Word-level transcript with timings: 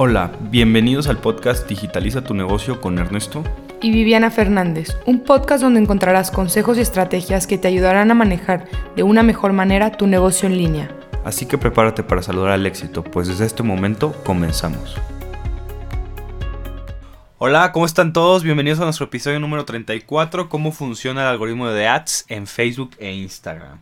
Hola, 0.00 0.30
bienvenidos 0.42 1.08
al 1.08 1.18
podcast 1.18 1.68
Digitaliza 1.68 2.22
tu 2.22 2.32
negocio 2.32 2.80
con 2.80 3.00
Ernesto 3.00 3.42
y 3.82 3.90
Viviana 3.90 4.30
Fernández, 4.30 4.96
un 5.06 5.24
podcast 5.24 5.60
donde 5.60 5.80
encontrarás 5.80 6.30
consejos 6.30 6.78
y 6.78 6.82
estrategias 6.82 7.48
que 7.48 7.58
te 7.58 7.66
ayudarán 7.66 8.08
a 8.12 8.14
manejar 8.14 8.68
de 8.94 9.02
una 9.02 9.24
mejor 9.24 9.54
manera 9.54 9.90
tu 9.90 10.06
negocio 10.06 10.48
en 10.48 10.56
línea. 10.56 10.96
Así 11.24 11.46
que 11.46 11.58
prepárate 11.58 12.04
para 12.04 12.22
saludar 12.22 12.52
al 12.52 12.64
éxito, 12.64 13.02
pues 13.02 13.26
desde 13.26 13.44
este 13.44 13.64
momento 13.64 14.12
comenzamos. 14.24 14.94
Hola, 17.38 17.72
¿cómo 17.72 17.84
están 17.84 18.12
todos? 18.12 18.44
Bienvenidos 18.44 18.78
a 18.78 18.84
nuestro 18.84 19.06
episodio 19.06 19.40
número 19.40 19.64
34, 19.64 20.48
cómo 20.48 20.70
funciona 20.70 21.22
el 21.22 21.26
algoritmo 21.26 21.66
de 21.70 21.88
ads 21.88 22.24
en 22.28 22.46
Facebook 22.46 22.92
e 23.00 23.12
Instagram. 23.14 23.80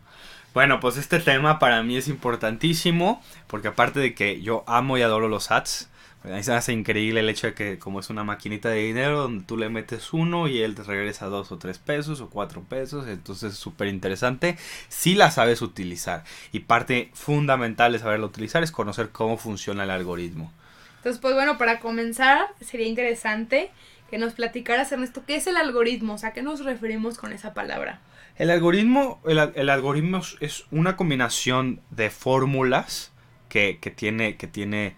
Bueno, 0.56 0.80
pues 0.80 0.96
este 0.96 1.20
tema 1.20 1.58
para 1.58 1.82
mí 1.82 1.98
es 1.98 2.08
importantísimo, 2.08 3.22
porque 3.46 3.68
aparte 3.68 4.00
de 4.00 4.14
que 4.14 4.40
yo 4.40 4.64
amo 4.66 4.96
y 4.96 5.02
adoro 5.02 5.28
los 5.28 5.50
ads, 5.50 5.90
Ahí 6.24 6.42
se 6.42 6.54
hace 6.54 6.72
increíble 6.72 7.20
el 7.20 7.28
hecho 7.28 7.48
de 7.48 7.54
que 7.54 7.78
como 7.78 8.00
es 8.00 8.08
una 8.08 8.24
maquinita 8.24 8.70
de 8.70 8.78
dinero 8.78 9.20
donde 9.20 9.44
tú 9.44 9.58
le 9.58 9.68
metes 9.68 10.14
uno 10.14 10.48
y 10.48 10.62
él 10.62 10.74
te 10.74 10.82
regresa 10.82 11.26
dos 11.26 11.52
o 11.52 11.58
tres 11.58 11.78
pesos 11.78 12.22
o 12.22 12.30
cuatro 12.30 12.62
pesos. 12.62 13.06
Entonces 13.06 13.52
es 13.52 13.58
súper 13.58 13.88
interesante 13.88 14.56
si 14.88 15.14
la 15.14 15.30
sabes 15.30 15.60
utilizar. 15.60 16.24
Y 16.52 16.60
parte 16.60 17.10
fundamental 17.12 17.92
de 17.92 17.98
saberlo 17.98 18.26
utilizar 18.26 18.62
es 18.62 18.72
conocer 18.72 19.10
cómo 19.10 19.36
funciona 19.36 19.84
el 19.84 19.90
algoritmo. 19.90 20.50
Entonces, 20.96 21.20
pues 21.20 21.34
bueno, 21.34 21.58
para 21.58 21.80
comenzar 21.80 22.48
sería 22.60 22.88
interesante 22.88 23.70
que 24.10 24.18
nos 24.18 24.34
platicaras, 24.34 24.92
Ernesto, 24.92 25.24
¿qué 25.26 25.36
es 25.36 25.46
el 25.46 25.56
algoritmo? 25.56 26.14
O 26.14 26.18
sea, 26.18 26.32
¿qué 26.32 26.42
nos 26.42 26.64
referimos 26.64 27.18
con 27.18 27.32
esa 27.32 27.54
palabra? 27.54 28.00
El 28.36 28.50
algoritmo, 28.50 29.20
el, 29.26 29.38
el 29.54 29.70
algoritmo 29.70 30.20
es 30.40 30.64
una 30.70 30.96
combinación 30.96 31.80
de 31.90 32.10
fórmulas 32.10 33.12
que, 33.48 33.78
que 33.80 33.90
tiene, 33.90 34.36
que 34.36 34.46
tiene 34.46 34.94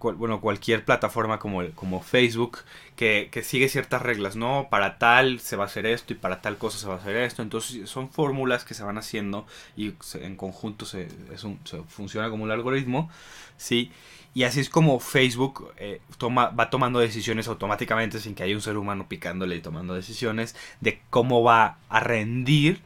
bueno, 0.00 0.40
cualquier 0.40 0.84
plataforma 0.84 1.38
como, 1.38 1.62
como 1.74 2.02
Facebook 2.02 2.58
que, 2.96 3.28
que, 3.30 3.42
sigue 3.42 3.68
ciertas 3.68 4.02
reglas, 4.02 4.36
¿no? 4.36 4.68
Para 4.70 4.98
tal 4.98 5.40
se 5.40 5.56
va 5.56 5.64
a 5.64 5.66
hacer 5.66 5.86
esto 5.86 6.12
y 6.12 6.16
para 6.16 6.40
tal 6.40 6.58
cosa 6.58 6.78
se 6.78 6.86
va 6.86 6.94
a 6.94 6.98
hacer 6.98 7.16
esto. 7.16 7.42
Entonces 7.42 7.88
son 7.88 8.10
fórmulas 8.10 8.64
que 8.64 8.74
se 8.74 8.82
van 8.82 8.98
haciendo 8.98 9.46
y 9.76 9.94
en 10.14 10.36
conjunto 10.36 10.86
se, 10.86 11.08
es 11.32 11.44
un, 11.44 11.58
funciona 11.88 12.30
como 12.30 12.44
un 12.44 12.50
algoritmo, 12.50 13.10
¿sí? 13.56 13.92
Y 14.32 14.44
así 14.44 14.60
es 14.60 14.70
como 14.70 15.00
Facebook 15.00 15.72
eh, 15.76 16.00
toma, 16.16 16.50
va 16.50 16.70
tomando 16.70 17.00
decisiones 17.00 17.48
automáticamente 17.48 18.20
sin 18.20 18.34
que 18.34 18.44
haya 18.44 18.54
un 18.54 18.62
ser 18.62 18.76
humano 18.76 19.08
picándole 19.08 19.56
y 19.56 19.60
tomando 19.60 19.94
decisiones 19.94 20.54
de 20.80 21.00
cómo 21.10 21.42
va 21.42 21.78
a 21.88 22.00
rendir 22.00 22.80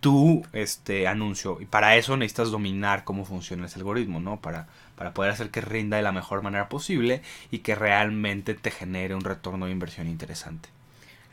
tu 0.00 0.44
este, 0.52 1.06
anuncio. 1.06 1.60
Y 1.60 1.66
para 1.66 1.96
eso 1.96 2.16
necesitas 2.16 2.50
dominar 2.50 3.04
cómo 3.04 3.24
funciona 3.24 3.66
ese 3.66 3.78
algoritmo, 3.78 4.20
¿no? 4.20 4.40
Para 4.40 4.66
para 5.00 5.14
poder 5.14 5.30
hacer 5.30 5.48
que 5.48 5.62
rinda 5.62 5.96
de 5.96 6.02
la 6.02 6.12
mejor 6.12 6.42
manera 6.42 6.68
posible 6.68 7.22
y 7.50 7.60
que 7.60 7.74
realmente 7.74 8.52
te 8.52 8.70
genere 8.70 9.14
un 9.14 9.24
retorno 9.24 9.64
de 9.64 9.72
inversión 9.72 10.06
interesante. 10.06 10.68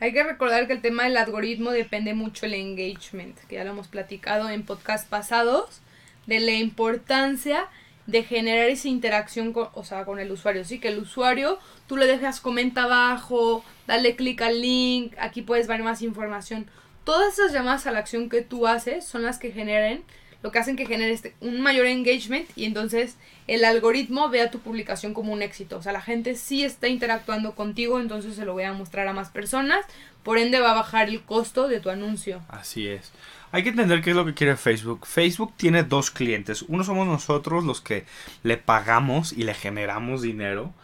Hay 0.00 0.14
que 0.14 0.24
recordar 0.24 0.66
que 0.66 0.72
el 0.72 0.80
tema 0.80 1.04
del 1.04 1.18
algoritmo 1.18 1.70
depende 1.70 2.14
mucho 2.14 2.46
del 2.46 2.54
engagement, 2.54 3.36
que 3.46 3.56
ya 3.56 3.64
lo 3.64 3.72
hemos 3.72 3.86
platicado 3.86 4.48
en 4.48 4.62
podcasts 4.62 5.06
pasados, 5.06 5.82
de 6.24 6.40
la 6.40 6.52
importancia 6.52 7.66
de 8.06 8.22
generar 8.22 8.70
esa 8.70 8.88
interacción 8.88 9.52
con, 9.52 9.68
o 9.74 9.84
sea, 9.84 10.06
con 10.06 10.18
el 10.18 10.32
usuario. 10.32 10.64
Sí, 10.64 10.78
que 10.78 10.88
el 10.88 11.00
usuario 11.00 11.58
tú 11.86 11.98
le 11.98 12.06
dejas 12.06 12.40
comenta 12.40 12.84
abajo, 12.84 13.62
dale 13.86 14.16
clic 14.16 14.40
al 14.40 14.62
link, 14.62 15.12
aquí 15.18 15.42
puedes 15.42 15.66
ver 15.66 15.82
más 15.82 16.00
información. 16.00 16.70
Todas 17.08 17.38
esas 17.38 17.54
llamadas 17.54 17.86
a 17.86 17.90
la 17.90 18.00
acción 18.00 18.28
que 18.28 18.42
tú 18.42 18.66
haces 18.66 19.02
son 19.02 19.22
las 19.22 19.38
que 19.38 19.50
generen 19.50 20.04
lo 20.42 20.52
que 20.52 20.58
hacen 20.58 20.76
que 20.76 20.84
genere 20.84 21.10
este, 21.10 21.34
un 21.40 21.62
mayor 21.62 21.86
engagement 21.86 22.46
y 22.54 22.66
entonces 22.66 23.16
el 23.46 23.64
algoritmo 23.64 24.28
vea 24.28 24.50
tu 24.50 24.58
publicación 24.58 25.14
como 25.14 25.32
un 25.32 25.40
éxito. 25.40 25.78
O 25.78 25.82
sea, 25.82 25.92
la 25.92 26.02
gente 26.02 26.34
sí 26.34 26.64
está 26.64 26.86
interactuando 26.86 27.54
contigo, 27.54 27.98
entonces 27.98 28.36
se 28.36 28.44
lo 28.44 28.52
voy 28.52 28.64
a 28.64 28.74
mostrar 28.74 29.08
a 29.08 29.14
más 29.14 29.30
personas, 29.30 29.86
por 30.22 30.36
ende 30.36 30.60
va 30.60 30.72
a 30.72 30.74
bajar 30.74 31.08
el 31.08 31.22
costo 31.22 31.66
de 31.66 31.80
tu 31.80 31.88
anuncio. 31.88 32.42
Así 32.48 32.86
es. 32.86 33.10
Hay 33.52 33.62
que 33.62 33.70
entender 33.70 34.02
qué 34.02 34.10
es 34.10 34.16
lo 34.16 34.26
que 34.26 34.34
quiere 34.34 34.56
Facebook. 34.56 35.06
Facebook 35.06 35.54
tiene 35.56 35.84
dos 35.84 36.10
clientes. 36.10 36.60
Uno 36.68 36.84
somos 36.84 37.06
nosotros 37.06 37.64
los 37.64 37.80
que 37.80 38.04
le 38.42 38.58
pagamos 38.58 39.32
y 39.32 39.44
le 39.44 39.54
generamos 39.54 40.20
dinero 40.20 40.74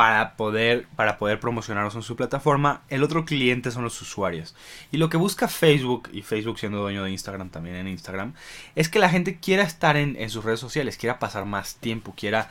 para 0.00 0.34
poder, 0.34 0.86
para 0.96 1.18
poder 1.18 1.38
en 1.42 2.02
su 2.02 2.16
plataforma. 2.16 2.80
El 2.88 3.02
otro 3.02 3.26
cliente 3.26 3.70
son 3.70 3.84
los 3.84 4.00
usuarios. 4.00 4.54
Y 4.90 4.96
lo 4.96 5.10
que 5.10 5.18
busca 5.18 5.46
Facebook, 5.46 6.08
y 6.10 6.22
Facebook 6.22 6.58
siendo 6.58 6.78
dueño 6.78 7.04
de 7.04 7.10
Instagram 7.10 7.50
también 7.50 7.76
en 7.76 7.86
Instagram, 7.86 8.32
es 8.76 8.88
que 8.88 8.98
la 8.98 9.10
gente 9.10 9.38
quiera 9.38 9.62
estar 9.62 9.98
en, 9.98 10.16
en 10.16 10.30
sus 10.30 10.42
redes 10.42 10.58
sociales, 10.58 10.96
quiera 10.96 11.18
pasar 11.18 11.44
más 11.44 11.74
tiempo, 11.74 12.14
quiera 12.16 12.48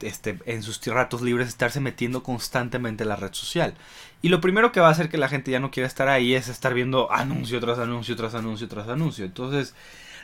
este, 0.00 0.38
en 0.46 0.62
sus 0.62 0.80
ratos 0.86 1.20
libres 1.20 1.48
estarse 1.48 1.80
metiendo 1.80 2.22
constantemente 2.22 3.02
en 3.02 3.10
la 3.10 3.16
red 3.16 3.34
social. 3.34 3.74
Y 4.22 4.30
lo 4.30 4.40
primero 4.40 4.72
que 4.72 4.80
va 4.80 4.88
a 4.88 4.92
hacer 4.92 5.10
que 5.10 5.18
la 5.18 5.28
gente 5.28 5.50
ya 5.50 5.60
no 5.60 5.70
quiera 5.70 5.86
estar 5.86 6.08
ahí 6.08 6.34
es 6.34 6.48
estar 6.48 6.72
viendo 6.72 7.12
anuncio 7.12 7.60
tras 7.60 7.78
anuncio 7.78 8.16
tras 8.16 8.34
anuncio 8.34 8.68
tras 8.68 8.88
anuncio. 8.88 9.26
Entonces, 9.26 9.74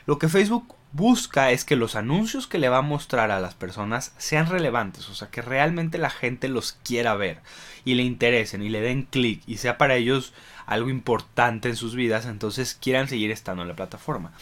lo 0.07 0.19
que 0.19 0.31
Facebook 0.31 0.75
busca 0.97 1.51
es 1.51 1.65
que 1.65 1.77
los 1.77 1.95
anuncios 1.95 2.47
que 2.47 2.59
le 2.59 2.69
va 2.69 2.79
a 2.79 2.83
mostrar 2.83 3.31
a 3.31 3.41
las 3.41 3.55
personas 3.55 4.13
sean 4.17 4.49
relevantes, 4.49 5.09
o 5.09 5.15
sea, 5.15 5.29
que 5.29 5.43
realmente 5.43 5.99
la 5.99 6.11
gente 6.11 6.49
los 6.49 6.73
quiera 6.73 7.15
ver 7.15 7.41
y 7.85 7.95
le 7.95 8.03
interesen 8.03 8.63
y 8.63 8.71
le 8.71 8.81
den 8.81 9.05
clic 9.05 9.43
y 9.47 9.59
sea 9.59 9.79
para 9.79 9.97
ellos 9.97 10.33
algo 10.67 10.89
importante 10.89 11.69
en 11.69 11.77
sus 11.77 11.95
vidas, 11.95 12.27
entonces 12.27 12.77
quieran 12.81 13.09
seguir 13.09 13.31
estando 13.31 13.63
en 13.63 13.69
la 13.69 13.77
plataforma. 13.77 14.33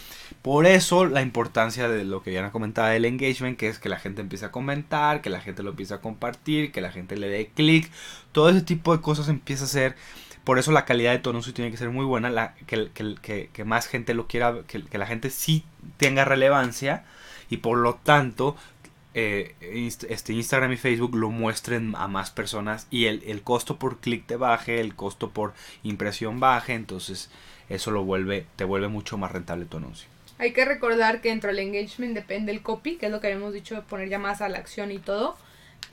Por 0.40 0.64
eso 0.64 1.04
la 1.04 1.22
importancia 1.22 1.88
de 1.88 2.04
lo 2.04 2.22
que 2.22 2.32
ya 2.32 2.50
comentaba 2.50 2.88
del 2.90 3.04
engagement, 3.04 3.58
que 3.58 3.68
es 3.68 3.78
que 3.78 3.88
la 3.88 3.98
gente 3.98 4.22
empiece 4.22 4.46
a 4.46 4.50
comentar, 4.50 5.20
que 5.20 5.30
la 5.30 5.40
gente 5.40 5.62
lo 5.62 5.70
empiece 5.70 5.92
a 5.92 6.00
compartir, 6.00 6.72
que 6.72 6.80
la 6.80 6.92
gente 6.92 7.16
le 7.16 7.28
dé 7.28 7.50
clic, 7.54 7.90
todo 8.32 8.48
ese 8.48 8.62
tipo 8.62 8.96
de 8.96 9.02
cosas 9.02 9.28
empieza 9.28 9.64
a 9.64 9.68
ser 9.68 9.96
por 10.44 10.58
eso 10.58 10.72
la 10.72 10.84
calidad 10.84 11.12
de 11.12 11.18
tu 11.18 11.30
anuncio 11.30 11.54
tiene 11.54 11.70
que 11.70 11.76
ser 11.76 11.90
muy 11.90 12.04
buena, 12.04 12.30
la, 12.30 12.54
que, 12.66 12.90
que, 12.92 13.48
que, 13.52 13.64
más 13.64 13.86
gente 13.86 14.14
lo 14.14 14.26
quiera, 14.26 14.60
que, 14.66 14.98
la 14.98 15.06
gente 15.06 15.30
sí 15.30 15.64
tenga 15.96 16.24
relevancia 16.24 17.04
y 17.48 17.58
por 17.58 17.78
lo 17.78 17.94
tanto 17.94 18.56
eh, 19.14 19.54
este 19.60 20.32
Instagram 20.32 20.72
y 20.72 20.76
Facebook 20.76 21.16
lo 21.16 21.30
muestren 21.30 21.94
a 21.96 22.08
más 22.08 22.30
personas 22.30 22.86
y 22.90 23.06
el, 23.06 23.42
costo 23.42 23.78
por 23.78 23.98
clic 24.00 24.26
te 24.26 24.36
baje, 24.36 24.80
el 24.80 24.94
costo 24.94 25.30
por 25.30 25.54
impresión 25.82 26.40
baje, 26.40 26.74
entonces 26.74 27.30
eso 27.70 27.90
lo 27.90 28.04
vuelve, 28.04 28.46
te 28.56 28.64
vuelve 28.64 28.88
mucho 28.88 29.16
más 29.16 29.32
rentable 29.32 29.64
tu 29.64 29.78
anuncio. 29.78 30.08
Hay 30.36 30.52
que 30.52 30.64
recordar 30.64 31.20
que 31.20 31.30
dentro 31.30 31.48
del 31.48 31.60
engagement 31.60 32.14
depende 32.14 32.52
el 32.52 32.60
copy, 32.60 32.96
que 32.96 33.06
es 33.06 33.12
lo 33.12 33.20
que 33.20 33.28
habíamos 33.28 33.54
dicho, 33.54 33.82
poner 33.88 34.08
llamadas 34.08 34.42
a 34.42 34.48
la 34.48 34.58
acción 34.58 34.90
y 34.90 34.98
todo 34.98 35.36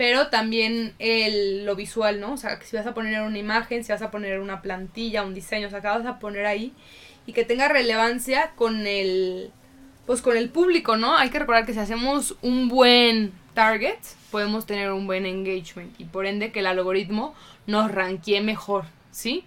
pero 0.02 0.30
también 0.30 0.96
el, 0.98 1.64
lo 1.64 1.76
visual, 1.76 2.20
¿no? 2.20 2.34
O 2.34 2.38
sea, 2.38 2.58
que 2.58 2.66
si 2.66 2.76
vas 2.76 2.88
a 2.88 2.96
poner 2.96 3.22
una 3.22 3.38
imagen, 3.38 3.84
si 3.84 3.92
vas 3.92 4.02
a 4.02 4.10
poner 4.10 4.40
una 4.40 4.64
plantilla, 4.64 5.22
un 5.22 5.36
diseño, 5.36 5.68
o 5.68 5.70
sea, 5.70 5.80
que 5.80 5.90
vas 5.90 6.08
a 6.08 6.18
poner 6.18 6.48
ahí 6.48 6.74
y 7.28 7.34
que 7.34 7.46
tenga 7.46 7.68
relevancia 7.68 8.54
con 8.56 8.88
el, 8.88 9.52
pues 10.08 10.24
con 10.24 10.38
el 10.38 10.50
público, 10.50 10.98
¿no? 10.98 11.16
Hay 11.16 11.30
que 11.30 11.38
recordar 11.38 11.68
que 11.68 11.74
si 11.74 11.80
hacemos 11.80 12.36
un 12.42 12.68
buen 12.68 13.32
target, 13.54 14.00
podemos 14.32 14.66
tener 14.66 14.92
un 14.92 15.06
buen 15.06 15.28
engagement 15.28 15.94
y 16.00 16.06
por 16.06 16.26
ende 16.26 16.52
que 16.52 16.62
el 16.62 16.66
algoritmo 16.66 17.36
nos 17.68 17.92
ranquee 17.92 18.42
mejor, 18.42 18.86
¿sí? 19.12 19.46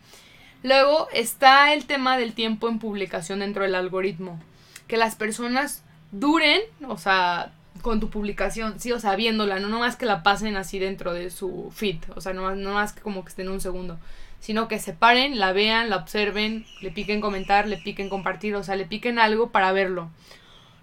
Luego 0.62 1.09
está 1.12 1.75
el 1.75 1.86
tema 1.86 2.16
del 2.16 2.32
tiempo 2.32 2.69
en 2.69 2.78
publicación 2.78 3.41
dentro 3.41 3.65
del 3.65 3.75
algoritmo. 3.75 4.38
Que 4.86 4.98
las 4.98 5.16
personas 5.16 5.82
duren, 6.12 6.60
o 6.86 6.97
sea, 6.97 7.50
con 7.84 8.00
tu 8.00 8.09
publicación, 8.09 8.81
sí, 8.81 8.93
o 8.93 8.99
sea, 8.99 9.15
viéndola, 9.15 9.61
no 9.61 9.69
nomás 9.69 9.95
que 9.95 10.06
la 10.06 10.22
pasen 10.22 10.56
así 10.56 10.78
dentro 10.78 11.12
de 11.12 11.28
su 11.31 11.71
feed, 11.71 11.99
o 12.17 12.21
sea, 12.22 12.33
no, 12.33 12.56
no 12.56 12.72
más 12.72 12.95
que 12.95 13.03
como 13.03 13.22
que 13.22 13.28
estén 13.28 13.50
un 13.50 13.61
segundo, 13.61 13.99
sino 14.41 14.69
que 14.69 14.78
se 14.78 14.95
paren, 14.95 15.39
la 15.39 15.53
vean, 15.53 15.91
la 15.91 15.97
observen, 15.97 16.65
le 16.81 16.91
piquen 16.91 17.21
comentar, 17.21 17.69
le 17.69 17.77
piquen 17.77 18.09
compartir, 18.09 18.56
o 18.56 18.65
sea, 18.65 18.75
le 18.75 18.87
piquen 18.87 19.19
algo 19.19 19.50
para 19.50 19.71
verlo. 19.72 20.09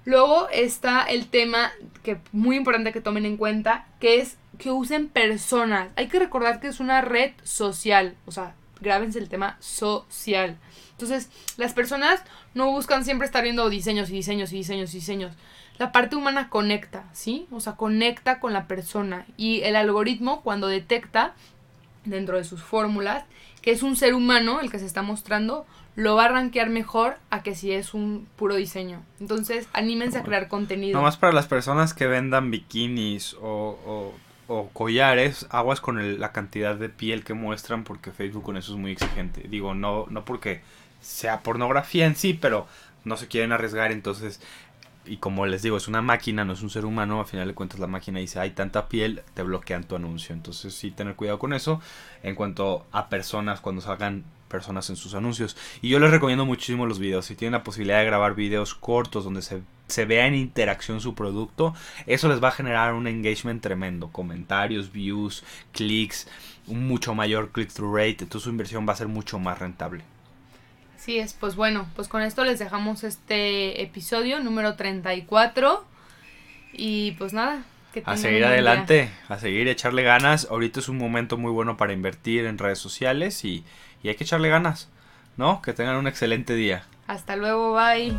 Luego 0.06 0.47
está 0.50 1.01
el 1.03 1.25
tema 1.25 1.72
que 2.03 2.19
muy 2.31 2.56
importante 2.56 2.94
que 2.94 3.01
tomen 3.01 3.25
en 3.25 3.38
cuenta, 3.38 3.88
que 4.00 4.19
es 4.19 4.38
que 4.59 4.69
usen 4.69 5.09
personas. 5.09 5.92
Hay 5.95 6.07
que 6.07 6.19
recordar 6.19 6.59
que 6.59 6.68
es 6.68 6.80
una 6.80 7.01
red 7.01 7.31
social, 7.42 8.15
o 8.27 8.31
sea, 8.31 8.53
grábense 8.80 9.18
el 9.18 9.27
tema 9.27 9.57
social. 9.59 10.59
Entonces, 10.92 11.30
las 11.57 11.74
personas 11.74 12.21
no 12.53 12.69
buscan 12.69 13.03
siempre 13.06 13.25
estar 13.25 13.42
viendo 13.42 13.71
diseños 13.71 14.12
y 14.12 14.13
diseños 14.13 14.53
y 14.53 14.57
diseños 14.57 14.94
y 14.94 14.98
diseños 14.98 15.33
la 15.81 15.92
parte 15.92 16.16
humana 16.16 16.48
conecta, 16.48 17.06
¿sí? 17.12 17.48
O 17.50 17.60
sea, 17.60 17.74
conecta 17.74 18.39
con 18.39 18.54
la 18.54 18.68
persona. 18.68 19.25
Y 19.36 19.62
el 19.63 19.75
algoritmo, 19.75 20.42
cuando 20.44 20.68
detecta 20.68 21.33
dentro 22.06 22.38
de 22.38 22.44
sus 22.44 22.62
fórmulas 22.62 23.24
que 23.63 23.72
es 23.72 23.81
un 23.81 23.95
ser 23.95 24.13
humano 24.13 24.60
el 24.60 24.69
que 24.69 24.78
se 24.78 24.86
está 24.86 25.01
mostrando, 25.01 25.66
lo 25.95 26.16
va 26.16 26.25
a 26.25 26.28
rankear 26.28 26.69
mejor 26.69 27.18
a 27.31 27.42
que 27.42 27.56
si 27.56 27.72
es 27.72 27.95
un 27.95 28.28
puro 28.36 28.56
diseño. 28.56 29.01
Entonces, 29.19 29.68
anímense 29.74 30.19
a 30.19 30.24
crear 30.24 30.48
contenido. 30.50 31.00
Nomás 31.00 31.18
para 31.18 31.33
las 31.33 31.48
personas 31.48 31.95
que 31.95 32.06
vendan 32.06 32.51
bikinis 32.51 33.36
o, 33.42 34.13
o, 34.48 34.69
collares, 34.74 35.48
aguas 35.50 35.81
con 35.81 36.19
la 36.19 36.31
cantidad 36.31 36.75
de 36.75 36.89
piel 36.89 37.24
que 37.24 37.34
muestran 37.34 37.84
porque 37.84 38.12
Facebook 38.12 38.44
con 38.44 38.57
eso 38.57 38.74
es 38.74 38.77
muy 38.77 38.92
exigente. 38.92 39.48
Digo, 39.48 39.74
no, 39.74 40.06
no 40.12 40.25
porque 40.25 40.62
sea 41.01 41.39
pornografía 41.39 42.06
en 42.06 42.16
sí, 42.16 42.38
pero 42.39 42.68
no 43.04 43.18
se 43.18 43.27
quieren 43.27 43.51
arriesgar, 43.51 43.92
entonces 43.92 44.42
y 45.06 45.18
como 45.18 45.45
les 45.45 45.62
digo, 45.62 45.77
es 45.77 45.88
una 45.88 46.01
máquina, 46.01 46.45
no 46.45 46.53
es 46.53 46.62
un 46.62 46.69
ser 46.69 46.86
humano, 46.86 47.19
a 47.19 47.25
final 47.25 47.48
de 47.48 47.53
cuentas 47.53 47.80
la 47.80 47.88
máquina 47.88 48.19
dice, 48.19 48.39
hay 48.39 48.51
tanta 48.51 48.88
piel, 48.88 49.24
te 49.33 49.44
bloquean 49.44 49.83
tu 49.83 49.95
anuncio. 49.95 50.33
Entonces 50.33 50.74
sí, 50.74 50.92
tener 50.92 51.15
cuidado 51.15 51.39
con 51.39 51.53
eso 51.53 51.81
en 52.24 52.36
cuanto 52.36 52.86
a 52.92 53.09
personas, 53.09 53.62
cuando 53.62 53.81
salgan 53.81 54.24
personas 54.48 54.89
en 54.89 54.95
sus 54.95 55.15
anuncios. 55.15 55.57
Y 55.81 55.89
yo 55.89 56.00
les 56.00 56.12
recomiendo 56.12 56.45
muchísimo 56.45 56.86
los 56.86 57.00
videos. 57.00 57.25
Si 57.25 57.36
tienen 57.36 57.53
la 57.53 57.63
posibilidad 57.63 58.00
de 58.00 58.06
grabar 58.06 58.36
videos 58.36 58.75
cortos 58.75 59.24
donde 59.24 59.42
se, 59.42 59.63
se 59.88 60.06
vea 60.06 60.27
en 60.27 60.36
interacción 60.36 61.01
su 61.01 61.15
producto, 61.15 61.74
eso 62.06 62.27
les 62.27 62.44
va 62.44 62.50
a 62.50 62.51
generar 62.51 62.94
un 62.94 63.07
engagement 63.07 63.62
tremendo. 63.62 64.09
Comentarios, 64.09 64.92
views, 64.92 65.44
clics, 65.71 66.27
un 66.68 66.88
mucho 66.88 67.15
mayor 67.15 67.51
click-through 67.51 67.95
rate. 67.95 68.24
Entonces 68.24 68.44
su 68.44 68.50
inversión 68.50 68.88
va 68.88 68.94
a 68.94 68.98
ser 68.98 69.07
mucho 69.07 69.39
más 69.39 69.57
rentable. 69.57 70.03
Así 71.01 71.18
es, 71.18 71.33
pues 71.33 71.56
bueno, 71.56 71.88
pues 71.95 72.07
con 72.07 72.21
esto 72.21 72.45
les 72.45 72.59
dejamos 72.59 73.03
este 73.03 73.81
episodio 73.81 74.39
número 74.39 74.75
34. 74.75 75.83
Y 76.74 77.13
pues 77.13 77.33
nada, 77.33 77.63
que 77.92 78.03
a 78.06 78.18
seguir 78.18 78.45
adelante, 78.45 79.09
a 79.27 79.39
seguir, 79.39 79.68
echarle 79.68 80.03
ganas. 80.03 80.48
Ahorita 80.51 80.80
es 80.80 80.89
un 80.89 81.00
momento 81.00 81.38
muy 81.39 81.51
bueno 81.51 81.75
para 81.75 81.94
invertir 81.94 82.45
en 82.45 82.59
redes 82.59 82.77
sociales 82.77 83.44
y, 83.45 83.63
y 84.03 84.09
hay 84.09 84.15
que 84.15 84.25
echarle 84.25 84.50
ganas, 84.50 84.89
¿no? 85.38 85.63
Que 85.63 85.74
tengan 85.74 85.95
un 85.95 86.06
excelente 86.06 86.53
día. 86.53 86.83
Hasta 87.07 87.36
luego, 87.36 87.74
bye. 87.74 88.15